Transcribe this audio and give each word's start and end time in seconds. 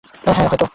হ্যাঁ- 0.27 0.47
হয়তো। 0.51 0.65